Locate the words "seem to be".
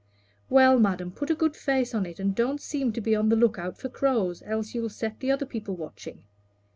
2.59-3.15